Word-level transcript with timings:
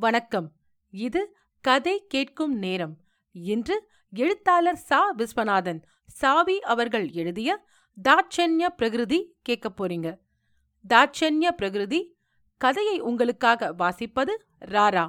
வணக்கம். 0.00 0.52
இது 0.90 1.36
கதை 1.60 2.04
கேட்கும் 2.08 2.54
நேரம். 2.54 3.00
இன்று 3.32 3.88
எழுத்தாளர் 4.12 4.76
சா. 4.76 5.14
விஸ்வநாதன் 5.14 5.82
சாவி 6.06 6.60
அவர்கள் 6.60 7.10
எழுதிய 7.10 7.66
தாட்சண்ய 8.08 8.66
பிரகிருதி 8.66 9.36
கேட்க 9.42 9.72
போறீங்க. 9.76 10.18
தாட்சண்ய 10.88 11.50
பிரகிருதி 11.50 12.16
கதையை 12.56 13.00
உங்களுக்காக 13.00 13.74
வாசிப்பது 13.78 14.36
ராரா. 14.66 15.08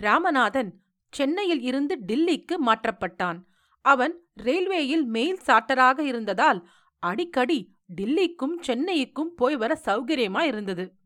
ராமநாதன் 0.00 0.70
சென்னையில் 1.10 1.60
இருந்து 1.60 1.98
டில்லிக்கு 2.06 2.56
மாற்றப்பட்டான். 2.66 3.42
அவன் 3.80 4.28
ரயில்வேயில் 4.34 5.04
மெயில் 5.04 5.40
சாட்டராக 5.46 6.00
இருந்ததால் 6.00 6.68
அடிக்கடி 6.98 7.76
டில்லிக்கும் 7.96 8.60
சென்னைக்கும் 8.66 9.34
போய் 9.36 9.56
வர 9.56 9.80
சௌகரியமா 9.84 10.40
இருந்தது. 10.40 10.98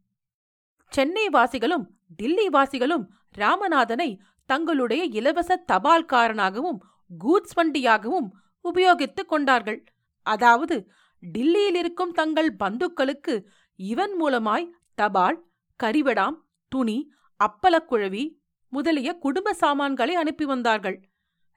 சென்னை 0.93 1.27
வாசிகளும் 1.29 1.85
டில்லி 2.17 2.47
வாசிகளும் 2.49 3.05
ராமநாதனை 3.39 4.11
தங்களுடைய 4.51 5.03
இலவச 5.05 5.51
தபால்காரனாகவும் 5.73 6.79
கூட்ஸ் 7.11 7.57
வண்டியாகவும் 7.57 8.29
உபயோகித்துக் 8.65 9.29
கொண்டார்கள். 9.29 9.81
அதாவது 10.27 10.77
டில்லியில் 11.23 11.75
இருக்கும் 11.75 12.13
தங்கள் 12.13 12.51
பந்துக்களுக்கு 12.59 13.35
இவன் 13.79 14.15
மூலமாய் 14.21 14.71
தபால் 14.95 15.39
கரிவடாம் 15.81 16.37
துணி 16.73 16.99
அப்பலக்குழவி 17.41 18.25
முதலிய 18.73 19.11
குடும்ப 19.15 19.55
சாமான்களை 19.55 20.15
அனுப்பி 20.15 20.45
வந்தார்கள். 20.45 20.97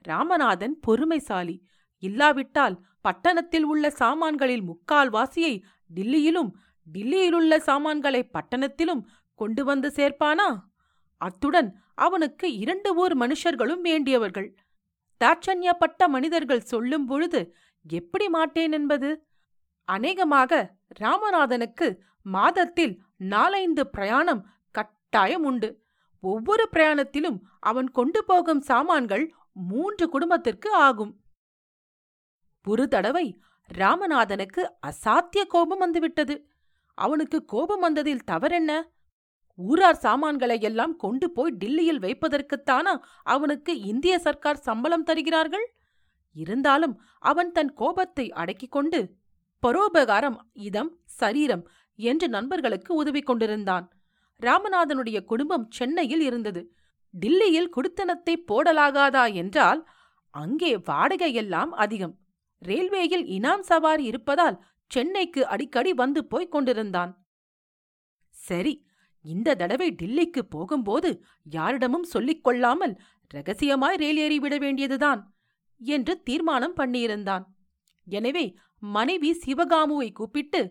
ராமநாதன் 0.06 0.76
பொறுமைசாலி 0.88 1.56
இல்லாவிட்டால் 2.04 2.76
பட்டணத்தில் 3.02 3.64
உள்ள 3.64 3.90
சாமான்களில் 3.90 4.64
முக்கால் 4.64 5.10
வாசியை 5.10 5.54
டில்லியிலும் 5.90 6.52
டில்லியிலுள்ள 6.94 7.58
சாமான்களை 7.58 8.30
பட்டணத்திலும் 8.34 9.04
கொண்டு 9.36 9.66
வந்து 9.66 9.90
சேர்ப்பானா? 9.90 10.60
அத்துடன் 11.18 11.82
அவனுக்கு 11.96 12.58
இரண்டு 12.58 12.96
ஊர் 12.96 13.18
மனுஷர்களும் 13.18 13.82
வேண்டியவர்கள். 13.82 14.56
தாட்சண்யப்பட்ட 15.24 16.08
மனிதர்கள் 16.08 16.60
சொல்லும் 16.60 17.06
பொழுது 17.06 17.56
எப்படி 17.86 18.30
மாட்டேன் 18.30 18.72
என்பது? 18.72 19.28
அநேகமாக 19.84 20.76
ராமநாதனுக்கு 21.00 21.98
மாதத்தில் 22.22 23.02
நாலைந்து 23.18 23.88
பிரயாணம் 23.88 24.48
கட்டாயம் 24.72 25.44
உண்டு. 25.44 25.86
ஒவ்வொரு 26.22 26.70
பிரயாணத்திலும் 26.72 27.40
அவன் 27.60 27.92
கொண்டு 27.92 28.26
போகும் 28.26 28.62
சாமான்கள் 28.62 29.34
மூன்று 29.52 30.10
குடும்பத்திற்கு 30.10 30.74
ஆகும். 30.74 31.22
ஒரு 32.68 32.88
தடவை 32.88 33.40
ராமநாதனுக்கு 33.74 34.64
அசாத்திய 34.88 35.44
கோபம் 35.48 35.78
வந்துவிட்டது. 35.78 36.36
அவனுக்கு 36.98 37.38
கோபம் 37.46 37.80
வந்ததில் 37.80 38.24
தவறென்ன? 38.24 38.72
ஊரார் 39.60 40.00
சாமான்களை 40.00 40.58
எல்லாம் 40.62 40.96
கொண்டு 40.96 41.28
போய் 41.32 41.58
டில்லியில் 41.58 42.02
வைப்பதற்குத்தானா 42.02 42.94
அவனுக்கு 43.26 43.74
இந்திய 43.82 44.16
சர்க்கார் 44.20 44.66
சம்பளம் 44.66 45.04
தருகிறார்கள்? 45.04 45.66
இருந்தாலும் 46.36 46.96
அவன் 47.24 47.52
தன் 47.52 47.72
கோபத்தை 47.74 48.26
அடக்கிக் 48.32 48.72
கொண்டு 48.72 49.00
பரோபகாரம் 49.64 50.38
இதம் 50.62 50.92
சரீரம் 51.20 51.64
என்று 52.00 52.28
நண்பர்களுக்கு 52.30 52.92
உதவி 52.94 53.22
கொண்டிருந்தான். 53.22 53.86
ராமநாதனுடைய 54.42 55.18
குடும்பம் 55.26 55.66
சென்னையில் 55.70 56.22
இருந்தது. 56.22 56.62
டில்லியில் 57.14 57.74
குடித்தனத்தை 57.76 58.36
போடலாகாதா 58.48 59.24
என்றால் 59.34 59.82
அங்கே 60.34 60.72
வாடகையெல்லாம் 60.90 61.72
அதிகம். 61.84 62.16
ரயில்வேயில் 62.62 63.26
இனாம் 63.28 63.64
சவாரி 63.64 64.04
இருப்பதால் 64.04 64.58
சென்னைக்கு 64.92 65.42
அடிக்கடி 65.48 65.94
வந்து 65.94 66.26
போய்க் 66.26 66.52
கொண்டிருந்தான். 66.52 67.12
சரி 68.36 68.74
இந்த 69.26 69.56
தடவை 69.56 69.88
டில்லிக்கு 69.92 70.40
போகும்போது 70.40 71.10
யாரிடமும் 71.50 72.04
சொல்லிக் 72.04 72.44
கொள்ளாமல் 72.44 72.94
ரகசியமாய் 73.32 73.98
ரயில் 73.98 74.20
ஏறிவிட 74.26 74.56
வேண்டியதுதான் 74.60 75.22
என்று 75.82 76.14
தீர்மானம் 76.22 76.76
பண்ணியிருந்தான். 76.76 77.44
எனவே 78.08 78.46
மனைவி 78.84 79.32
சிவகாமுவை 79.46 80.10
கூப்பிட்டு 80.12 80.62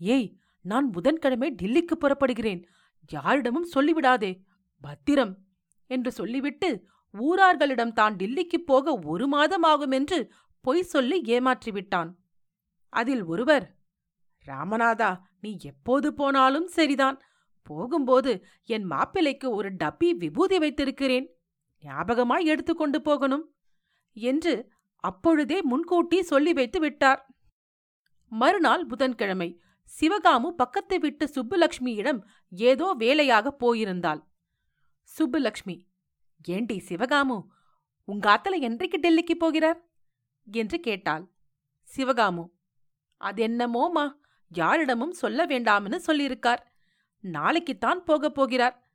ஏய் 0.00 0.28
நான் 0.64 0.90
புதன்கிழமை 0.90 1.48
டில்லிக்கு 1.62 1.94
புறப்படுகிறேன். 1.94 2.60
யாரிடமும் 3.10 3.70
சொல்லிவிடாதே 3.74 4.32
பத்திரம் 4.84 5.32
என்று 5.90 6.10
சொல்லிவிட்டு 6.12 6.68
ஊரார்களிடம் 7.14 7.92
தான் 7.92 8.14
டில்லிக்குப் 8.16 8.66
போக 8.66 8.94
ஒரு 9.12 9.26
மாதம் 9.26 9.62
ஆகும் 9.62 9.90
என்று 9.90 10.18
பொய் 10.64 10.82
சொல்லி 10.82 11.18
ஏமாற்றிவிட்டான். 11.36 12.10
அதில் 12.94 13.24
ஒருவர் 13.24 13.66
ராமநாதா 14.46 15.10
நீ 15.40 15.50
எப்போது 15.62 16.08
போனாலும் 16.14 16.66
சரிதான். 16.66 17.18
போகும்போது 17.66 18.32
என் 18.64 18.86
மாப்பிள்ளைக்கு 18.90 19.48
ஒரு 19.50 19.68
டப்பி 19.72 20.08
விபூதி 20.16 20.56
வைத்திருக்கிறேன். 20.58 21.26
ஞாபகமாய் 21.84 22.44
எடுத்துக்கொண்டு 22.44 22.98
போகணும் 23.02 23.44
என்று 24.16 24.54
அப்பொழுதே 25.04 25.58
முன்கூட்டி 25.62 26.18
சொல்லி 26.22 26.52
வைத்து 26.52 26.78
விட்டார். 26.80 27.20
மறுநாள் 28.32 28.84
புதன்கிழமை 28.86 29.48
சிவகாமு 29.92 30.48
பக்கத்து 30.50 30.96
விட்டு 30.98 31.24
சுப்புலக்ஷ்மியிடம் 31.34 32.20
ஏதோ 32.52 32.86
வேலையாக 32.98 33.52
போயிருந்தாள். 33.62 34.20
சுப்புலக்ஷ்மி 35.08 35.76
ஏண்டி 36.44 36.76
சிவகாமு 36.88 37.36
உங்க 38.08 38.24
ஆத்தல 38.34 38.58
என்றைக்கு 38.60 38.98
டெல்லிக்கு 38.98 39.34
போகிறார்? 39.38 39.78
என்று 40.46 40.78
கேட்டாள். 40.80 41.24
சிவகாமு 41.88 42.44
அதென்னமோமா 43.20 44.12
யாரிடமும் 44.48 45.12
சொல்ல 45.12 45.46
வேண்டாம்னு 45.46 45.98
சொல்லியிருக்கார். 46.06 46.58
நாளைக்குத்தான் 47.22 47.94
போகப் 47.94 48.34
போகிறார். 48.34 48.88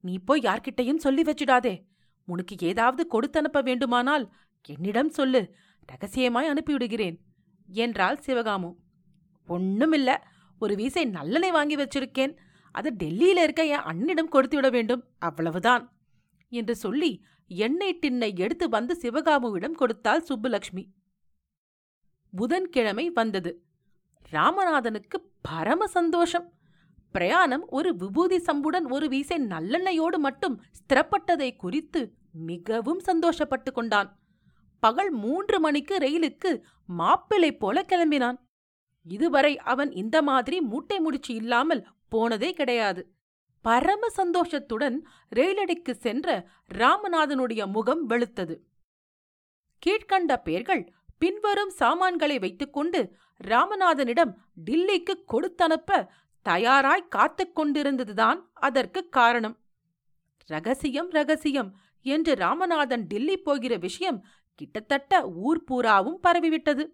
நீ 0.00 0.18
போய் 0.18 0.40
யார்கிட்டையும் 0.40 0.96
சொல்லி 0.96 1.22
வச்சிடாதே. 1.22 1.84
உனக்கு 2.26 2.56
ஏதாவது 2.60 3.06
கொடுத்தனுப்ப 3.12 3.62
வேண்டுமானால் 3.62 4.32
என்னிடம் 4.66 5.08
சொல்லு. 5.08 5.54
ரகசியமாய் 5.86 6.48
அனுப்பிவிடுகிறேன். 6.48 7.18
என்றாள் 7.72 8.20
சிவகாமு. 8.26 8.74
ஒண்ணுமில்ல. 9.48 10.16
ஒரு 10.58 10.74
வீசை 10.74 11.10
நல்லெண்ணெய் 11.10 11.50
வாங்கி 11.50 11.76
வச்சிருக்கேன். 11.76 12.36
அது 12.72 12.92
டெல்லியில 13.02 13.42
இருக்க 13.42 13.64
என் 13.64 13.78
அண்ணிடம் 13.78 14.28
கொடுத்து 14.28 14.56
விட 14.56 14.70
வேண்டும். 14.70 15.04
அவ்வளவுதான். 15.18 15.92
என்று 16.48 16.76
சொல்லி 16.76 17.24
எண்ணெய் 17.48 17.98
டின்னை 18.02 18.38
எடுத்து 18.38 18.68
வந்து 18.68 18.98
சிவகாமுவிடம் 19.00 19.72
கொடுத்தாள் 19.72 20.24
சுப்புலக்ஷ்மி. 20.28 20.86
புதன்கிழமை 22.36 23.10
வந்தது. 23.10 23.62
ராமநாதனுக்கு 24.32 25.18
பரம 25.42 25.86
சந்தோஷம். 25.86 26.52
பிரயாணம் 27.10 27.68
ஒரு 27.68 27.96
விபூதி 27.96 28.36
சம்புடன் 28.36 28.90
ஒரு 28.90 29.08
வீசை 29.08 29.36
நல்லெண்ணையோடு 29.46 30.16
மட்டும் 30.16 30.62
ஸ்திரப்பட்டதை 30.78 31.56
குறித்து 31.56 32.14
மிகவும் 32.32 33.00
சந்தோஷப்பட்டு 33.00 33.72
கொண்டான். 33.72 34.18
பகல் 34.80 35.10
மூன்று 35.10 35.60
மணிக்கு 35.60 35.98
ரயிலுக்கு 35.98 36.62
மாப்பிளை 36.98 37.58
போல 37.58 37.84
கிளம்பினான். 37.88 38.38
இதுவரை 39.04 39.58
அவன் 39.58 39.92
இந்த 39.92 40.22
மாதிரி 40.22 40.60
மூட்டை 40.60 41.00
முடிச்சு 41.00 41.34
இல்லாமல் 41.34 41.86
போனதே 42.08 42.52
கிடையாது. 42.52 43.14
பரம 43.60 44.08
சந்தோஷத்துடன் 44.08 45.06
ரயிலடிக்கு 45.36 45.90
சென்ற 45.90 46.48
ராமநாதனுடைய 46.74 47.66
முகம் 47.66 48.08
வெளுத்தது. 48.08 48.56
கீழ்கண்ட 49.86 50.36
பெயர்கள் 50.36 50.92
பின்வரும் 51.22 51.70
சாமான்களை 51.70 52.38
வைத்துக்கொண்டு 52.38 53.00
ராமநாதனிடம் 53.44 54.32
டில்லிக்கு 54.64 55.14
கொடுத்தனுப்ப 55.32 56.06
தயாராய் 56.46 57.08
காத்துக் 57.08 57.54
கொண்டிருந்ததுதான் 57.58 58.38
அதற்கு 58.54 59.08
காரணம். 59.08 59.56
ரகசியம் 60.46 61.10
ரகசியம் 61.10 61.70
என்று 62.02 62.34
ராமநாதன் 62.34 63.04
டில்லி 63.08 63.36
போகிற 63.36 63.76
விஷயம் 63.76 64.18
கிட்டத்தட்ட 64.54 65.20
ஊர் 65.46 65.64
பூராவும் 65.64 66.18
பரவிவிட்டது. 66.22 66.84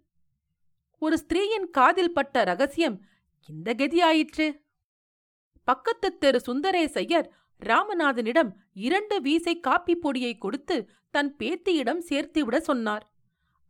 ஒரு 0.98 1.16
ஸ்திரீயின் 1.22 1.70
காதில் 1.70 2.12
பட்ட 2.12 2.44
ரகசியம் 2.44 2.96
இந்த 3.48 3.74
கதியாயிற்று 3.74 4.46
பக்கத்து 5.64 6.18
தெரு 6.18 6.40
சுந்தரேசையர் 6.46 7.28
ராமநாதனிடம் 7.62 8.50
இரண்டு 8.72 9.16
வீசை 9.20 9.60
காப்பி 9.60 9.96
பொடியை 9.96 10.38
கொடுத்து 10.38 10.76
தன் 11.10 11.36
பேத்தியிடம் 11.38 12.02
சேர்த்துவிட 12.08 12.58
சொன்னார். 12.58 13.06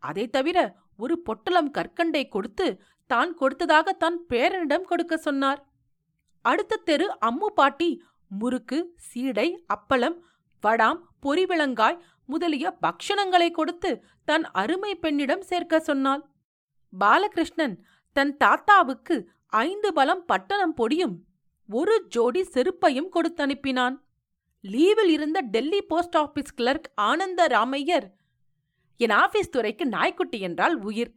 அதை 0.03 0.25
தவிர 0.37 0.59
ஒரு 1.03 1.15
பொட்டலம் 1.27 1.71
கற்கண்டை 1.77 2.23
கொடுத்து 2.29 2.67
தான் 3.11 3.33
கொடுத்ததாக 3.35 3.93
தன் 4.03 4.19
பேரனிடம் 4.31 4.87
கொடுக்க 4.91 5.17
சொன்னார். 5.27 5.61
அடுத்த 6.45 6.81
தெரு 6.89 7.07
அம்மு 7.29 7.49
பாட்டி 7.59 7.91
முறுக்கு 8.41 8.79
சீடை 9.09 9.49
அப்பளம் 9.75 10.17
வடாம் 10.65 11.01
பொறிவிளங்காய் 11.25 12.01
முதலிய 12.29 12.67
பக்ஷணங்களை 12.85 13.49
கொடுத்து 13.51 13.91
தன் 14.29 14.45
அருமை 14.63 14.93
பெண்ணிடம் 15.05 15.45
சேர்க்க 15.51 15.81
சொன்னாள். 15.89 16.23
பாலகிருஷ்ணன் 16.93 17.77
தன் 18.17 18.35
தாத்தாவுக்கு 18.43 19.17
ஐந்து 19.63 19.91
பலம் 19.99 20.23
பட்டணம் 20.31 20.77
பொடியும் 20.81 21.17
ஒரு 21.69 21.95
ஜோடி 22.15 22.43
செருப்பையும் 22.55 23.11
கொடுத்தனுப்பினான். 23.15 23.97
லீவில் 24.65 25.11
இருந்த 25.17 25.39
டெல்லி 25.55 25.81
போஸ்ட் 25.91 26.17
ஆபீஸ் 26.23 26.55
கிளர்க் 26.59 26.89
ஆனந்த 27.09 27.41
ராமையர் 27.55 28.07
என் 29.01 29.11
ஆபீஸ் 29.11 29.51
துறைக்கு 29.51 29.87
நாய்க்குட்டி 29.87 30.41
என்றால் 30.41 30.77
உயிர். 30.81 31.13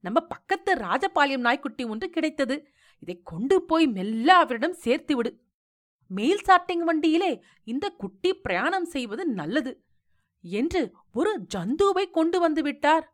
நம்ம 0.00 0.20
பக்கத்து 0.20 0.74
ராஜபாளையம் 0.74 1.46
நாய்க்குட்டி 1.46 1.84
ஒன்று 1.84 2.10
கிடைத்தது. 2.10 2.56
இதை 2.98 3.20
கொண்டு 3.22 3.62
போய் 3.62 3.86
மெல்ல 3.86 4.34
அவரிடம் 4.34 4.72
சேர்த்து 4.72 5.16
விடு. 5.16 5.30
மெயில் 6.10 6.44
சாட்டிங் 6.44 6.84
வண்டியிலே 6.84 7.42
இந்த 7.64 7.88
குட்டி 7.88 8.34
பிரயாணம் 8.34 8.84
செய்வது 8.84 9.24
நல்லது. 9.26 9.72
என்று 10.44 10.82
ஒரு 11.12 11.32
ஜந்துவை 11.54 12.10
கொண்டு 12.10 12.40
வந்து 12.40 12.62
விட்டார். 12.62 13.04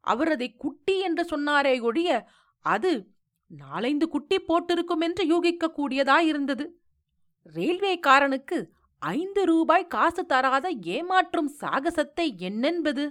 அவர் 0.00 0.30
அதை 0.30 0.56
குட்டி 0.56 1.00
என்று 1.00 1.22
சொன்னாரே 1.24 1.80
ஒழிய 1.82 2.10
அது 2.64 2.92
நாலைந்து 3.50 4.08
குட்டி 4.08 4.38
போட்டிருக்கும் 4.38 5.00
என்று 5.00 5.26
யூகிக்க 5.26 5.72
கூடியதாயிருந்தது 5.76 6.64
ரயில்வேக்காரனுக்கு 7.56 8.58
ஐந்து 9.02 9.44
ரூபாய் 9.44 9.86
காசு 9.86 10.26
தராத 10.26 10.66
ஏமாற்றும் 10.74 11.50
சாகசத்தை 11.60 12.26
என்னென்பது? 12.38 13.04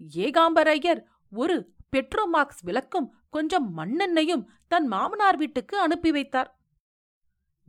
ஏகாம்பரையர் 0.00 1.02
ஒரு 1.30 1.74
பெட்ரோமாக்ஸ் 1.96 2.62
விளக்கும் 2.62 3.14
கொஞ்சம் 3.30 3.78
மண்ணெண்ணையும் 3.78 4.44
தன் 4.68 4.86
மாமனார் 4.86 5.36
வீட்டுக்கு 5.36 5.78
அனுப்பி 5.78 6.10
வைத்தார். 6.10 6.60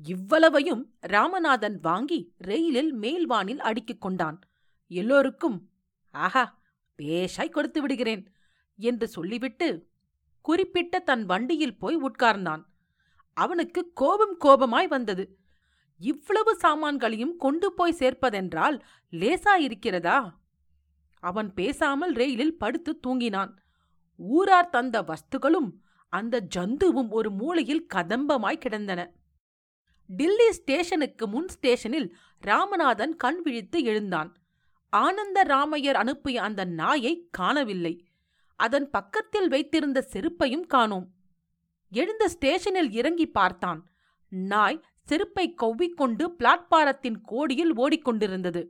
இவ்வளவையும் 0.04 0.94
ராமநாதன் 1.08 1.80
வாங்கி 1.82 2.34
ரயிலில் 2.38 2.96
மேல்வானில் 2.96 3.60
அடுக்கிக் 3.60 4.02
கொண்டான். 4.02 4.40
எல்லோருக்கும் 4.88 5.70
ஆஹா 6.12 6.60
பேஷாய் 6.98 7.50
கொடுத்து 7.50 7.82
விடுகிறேன் 7.82 8.34
என்று 8.76 9.08
சொல்லிவிட்டு 9.08 9.90
குறிப்பிட்ட 10.42 11.00
தன் 11.00 11.26
வண்டியில் 11.26 11.78
போய் 11.78 11.98
உட்கார்ந்தான். 11.98 12.64
அவனுக்கு 13.34 13.92
கோபம் 13.94 14.38
கோபமாய் 14.40 14.88
வந்தது. 14.88 15.40
இவ்வளவு 15.98 16.56
சாமான்களையும் 16.56 17.36
கொண்டு 17.36 17.74
போய் 17.74 17.98
சேர்ப்பதென்றால் 18.00 18.80
லேசாயிருக்கிறதா? 19.12 20.34
அவன் 21.20 21.54
பேசாமல் 21.54 22.14
ரயிலில் 22.14 22.58
படுத்து 22.58 23.00
தூங்கினான். 23.08 23.52
ஊரார் 24.16 24.70
தந்த 24.70 25.02
வஸ்துகளும் 25.02 25.72
அந்த 26.10 26.48
ஜந்துவும் 26.56 27.10
ஒரு 27.10 27.32
மூலையில் 27.32 27.88
கதம்பமாய் 27.96 28.58
கிடந்தன. 28.58 29.14
டில்லி 30.08 30.52
ஸ்டேஷனுக்கு 30.52 31.28
முன் 31.28 31.48
ஸ்டேஷனில் 31.48 32.16
ராமநாதன் 32.46 33.16
கண் 33.16 33.42
விழித்து 33.42 33.84
எழுந்தான். 33.84 34.36
ஆனந்த 34.90 35.44
ராமையர் 35.44 35.94
அனுப்பிய 35.94 36.42
அந்த 36.42 36.66
நாயை 36.66 37.28
காணவில்லை. 37.32 38.06
அதன் 38.56 38.90
பக்கத்தில் 38.90 39.48
வைத்திருந்த 39.48 40.08
செருப்பையும் 40.14 40.66
காணோம். 40.66 41.08
எழுந்த 41.90 42.30
ஸ்டேஷனில் 42.30 42.92
இறங்கி 42.92 43.28
பார்த்தான். 43.28 43.90
நாய் 44.30 44.86
செருப்பை 45.02 45.54
கொவ்விக்கொண்டு 45.54 46.36
பிளாட்பாரத்தின் 46.40 47.18
கோடியில் 47.22 47.78
ஓடிக்கொண்டிருந்தது. 47.78 48.68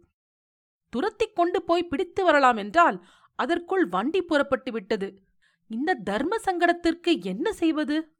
துரத்திக் 0.89 1.35
கொண்டு 1.35 1.63
போய் 1.63 1.83
பிடித்து 1.83 2.23
வரலாம் 2.23 2.57
என்றால் 2.57 3.05
அதற்குள் 3.35 3.85
வண்டி 3.85 4.21
புறப்பட்டு 4.21 4.71
விட்டது. 4.71 5.23
இந்த 5.67 5.93
தர்ம 5.93 6.37
சங்கடத்திற்கு 6.37 7.23
என்ன 7.23 7.53
செய்வது? 7.53 8.17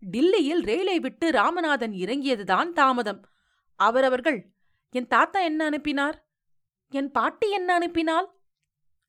டில்லியில் 0.00 0.60
ரயிலை 0.60 1.00
விட்டு 1.00 1.30
ராமநாதன் 1.30 1.92
இறங்கியதுதான் 1.92 2.72
தாமதம். 2.72 3.28
அவரவர்கள் 3.76 4.52
என் 4.90 5.06
தாத்தா 5.06 5.40
என்ன 5.40 5.64
அனுப்பினார்? 5.64 6.28
என் 6.88 7.10
பாட்டி 7.10 7.50
என்ன 7.50 7.78
அனுப்பினாள்? 7.78 8.26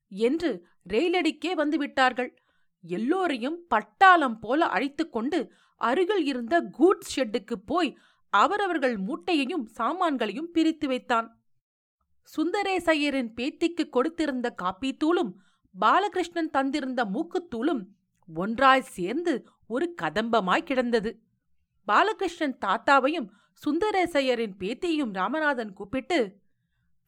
என்று 0.08 0.66
ரயிலடிக்கே 0.88 1.54
வந்துவிட்டார்கள் 1.54 2.36
எல்லோரையும் 2.82 3.66
பட்டாளம் 3.74 4.38
போல 4.40 4.66
அழைத்துக் 4.66 5.12
கொண்டு 5.12 5.52
அருகில் 5.76 6.24
இருந்த 6.24 6.60
கூட்ஸ் 6.60 7.12
ஷெட்டுக்கு 7.16 7.54
போய் 7.66 7.98
அவரவர்கள் 8.28 8.96
மூட்டையையும் 8.96 9.66
சாமான்களையும் 9.78 10.50
பிரித்து 10.52 10.88
வைத்தான். 10.88 11.39
சுந்தரேசையரின் 12.24 13.30
பேத்திக்கு 13.34 13.84
கொடுத்திருந்த 13.96 14.48
காப்பித்தூளும் 14.62 15.32
பாலகிருஷ்ணன் 15.80 16.52
தந்திருந்த 16.52 17.00
மூக்குத்தூளும் 17.14 17.82
ஒன்றாய் 18.28 18.90
சேர்ந்து 18.96 19.46
ஒரு 19.66 19.94
கதம்பமாய் 20.02 20.62
கிடந்தது. 20.62 21.10
பாலகிருஷ்ணன் 21.88 22.56
தாத்தாவையும் 22.66 23.28
சுந்தரேசையரின் 23.62 24.54
பேத்தியையும் 24.58 25.14
ராமநாதன் 25.14 25.72
கூப்பிட்டு 25.72 26.18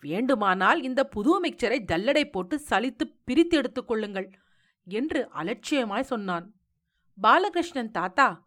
வேண்டுமானால் 0.00 0.82
இந்த 0.82 1.05
புது 1.05 1.32
மிக்சரை 1.43 1.79
ஜல்லடை 1.91 2.31
போட்டு 2.31 2.61
சலித்து 2.70 3.05
பிரித்து 3.25 3.56
எடுத்துக் 3.56 3.88
கொள்ளுங்கள் 3.88 4.29
என்று 4.87 5.29
அலட்சியமாய் 5.35 6.11
சொன்னான். 6.12 6.55
பாலகிருஷ்ணன் 7.19 7.91
தாத்தா 7.91 8.47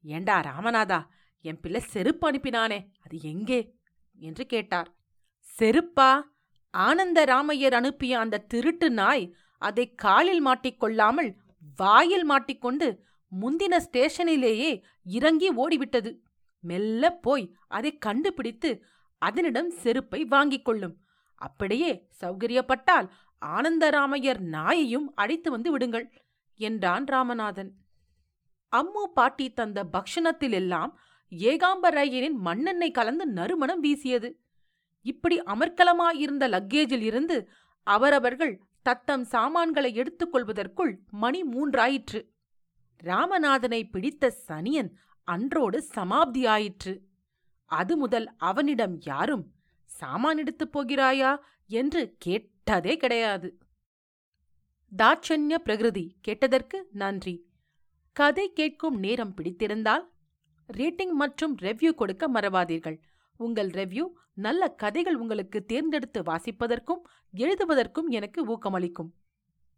ஏண்டா 0.00 0.40
ராமநாதா 0.40 1.00
என் 1.40 1.60
பிள்ளை 1.60 1.80
செருப்பு 1.80 2.30
அனுப்பினானே 2.30 2.78
அது 3.02 3.20
எங்கே? 3.20 3.76
என்று 4.18 4.46
கேட்டார். 4.46 4.90
செருப்பா? 5.46 6.22
ஆனந்தராமையர் 6.74 7.74
அனுப்பிய 7.74 8.18
அந்த 8.18 8.38
திருட்டு 8.38 8.90
நாய் 8.90 9.34
அதை 9.58 9.94
காலில் 9.94 10.46
மாட்டிக்கொள்ளாமல் 10.46 11.34
வாயில் 11.76 12.24
மாட்டிக்கொண்டு 12.24 13.02
முந்தின 13.32 13.74
ஸ்டேஷனிலேயே 13.86 14.82
இறங்கி 15.04 15.48
ஓடிவிட்டது. 15.52 16.10
மெல்ல 16.60 17.10
போய் 17.16 17.46
அதை 17.68 17.98
கண்டுபிடித்து 17.98 18.70
அதனிடம் 19.18 19.70
செருப்பை 19.70 20.24
வாங்கிக் 20.24 20.64
கொள்ளும். 20.64 20.96
அப்படியே 21.34 22.08
சௌகரியப்பட்டால் 22.20 23.08
ஆனந்தராமையர் 23.42 24.40
நாயையும் 24.52 25.08
அழைத்து 25.14 25.50
வந்து 25.50 25.70
விடுங்கள் 25.70 26.06
என்றான் 26.60 27.04
ராமநாதன். 27.04 27.70
அம்மு 28.72 29.02
பாட்டி 29.14 29.46
தந்த 29.52 29.84
பக்ஷணத்திலெல்லாம் 29.92 30.92
ஏகாம்பரையரின் 31.32 32.38
மண்ணெண்ணெய் 32.44 32.90
கலந்து 32.90 33.26
நறுமணம் 33.26 33.80
வீசியது. 33.80 34.28
இப்படி 35.04 35.40
அமர்க்கலமாயிருந்த 35.40 36.46
லக்கேஜில் 36.48 37.02
இருந்து 37.02 37.48
அவரவர்கள் 37.82 38.54
தத்தம் 38.82 39.24
சாமான்களை 39.24 39.90
எடுத்துக்கொள்வதற்குள் 39.98 40.92
மணி 41.10 41.40
மூன்றாயிற்று. 41.42 42.20
ராமநாதனை 43.02 43.82
பிடித்த 43.90 44.30
சனியன் 44.48 44.90
அன்றோடு 45.24 45.78
சமாப்தியாயிற்று. 45.94 46.94
அது 47.64 47.96
முதல் 47.96 48.28
அவனிடம் 48.36 49.00
யாரும் 49.00 49.52
சாமான் 49.84 50.38
எடுத்துப் 50.38 50.78
போகிறாயா 50.78 51.36
என்று 51.66 52.14
கேட்டதே 52.18 52.96
கிடையாது. 52.96 53.58
தாட்சண்ய 54.96 55.54
பிரகிருதி 55.54 56.16
கேட்டதற்கு 56.20 56.88
நன்றி. 56.92 57.36
கதை 58.12 58.52
கேட்கும் 58.52 58.98
நேரம் 58.98 59.34
பிடித்திருந்தால் 59.34 60.04
ரேட்டிங் 60.72 61.12
மற்றும் 61.12 61.56
ரெவ்யூ 61.58 61.90
கொடுக்க 61.90 62.30
மறவாதீர்கள். 62.30 62.98
உங்கள் 63.36 63.68
ரெவ்யூ 63.68 64.04
நல்ல 64.34 64.68
கதைகள் 64.68 65.14
உங்களுக்கு 65.14 65.64
தேர்ந்தெடுத்து 65.64 66.22
வாசிப்பதற்கும் 66.22 67.02
எழுதுவதற்கும் 67.34 68.08
எனக்கு 68.08 68.40
ஊக்கமளிக்கும். 68.46 69.10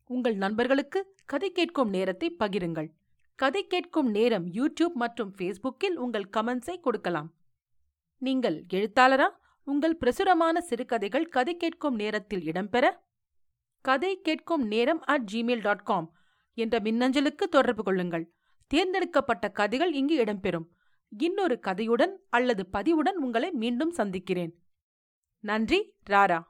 உங்கள் 0.05 0.37
நண்பர்களுக்கு 0.37 1.17
கதை 1.25 1.53
கேட்கும் 1.53 1.89
நேரத்தை 1.89 2.37
பகிருங்கள். 2.39 2.89
கதை 3.35 3.67
கேட்கும் 3.67 4.11
நேரம் 4.11 4.47
யூடியூப் 4.47 4.95
மற்றும் 4.95 5.35
ஃபேஸ்புக்கில் 5.37 5.97
உங்கள் 5.97 6.29
கமெண்ட்ஸை 6.37 6.81
கொடுக்கலாம். 6.81 7.35
நீங்கள் 8.19 8.65
எழுத்தாளரா? 8.73 9.29
உங்கள் 9.65 9.97
பிரசுரமான 9.97 10.61
சிறுகதைகள் 10.61 11.29
கதை 11.29 11.57
கேட்கும் 11.57 11.95
நேரத்தில் 11.95 12.45
இடம்பெற? 12.45 12.91
கதை 13.81 14.21
கேட்கும் 14.21 14.67
நேரம் 14.67 15.01
அட் 15.01 15.29
ஜிமெயில் 15.33 15.61
டாட் 15.61 15.83
காம் 15.83 16.15
என்ற 16.55 16.79
மின்னஞ்சலுக்கு 16.79 17.45
தொடர்பு 17.51 17.83
கொள்ளுங்கள். 17.83 18.33
தேர்ந்தெடுக்கப்பட்ட 18.67 19.49
கதைகள் 19.49 19.93
இங்கு 19.93 20.25
இடம்பெறும். 20.25 20.67
இன்னொரு 21.19 21.61
கதையுடன் 21.67 22.17
அல்லது 22.29 22.67
பதிவுடன் 22.73 23.17
உங்களை 23.17 23.51
மீண்டும் 23.51 23.91
சந்திக்கிறேன். 23.91 24.63
நன்றி 25.41 25.95
ராரா. 26.11 26.43